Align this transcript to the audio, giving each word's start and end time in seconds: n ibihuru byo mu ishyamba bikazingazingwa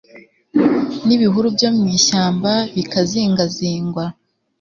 n 1.05 1.07
ibihuru 1.15 1.47
byo 1.55 1.69
mu 1.75 1.83
ishyamba 1.97 2.51
bikazingazingwa 2.75 4.05